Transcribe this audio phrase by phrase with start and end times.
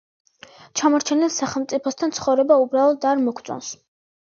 [0.81, 3.75] ჩამორჩენილ სახელმწიფოსთან ცხოვრება უბრალოდ არ მოგვწონს.